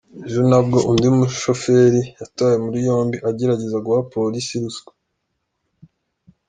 Ejo 0.25 0.41
nabwo 0.49 0.77
undi 0.91 1.07
mushoferi 1.17 2.01
yatawe 2.19 2.55
muri 2.65 2.77
yombi 2.87 3.17
agerageza 3.29 3.77
guha 3.83 3.99
umupolisi 4.01 4.53
ruswa. 4.61 4.91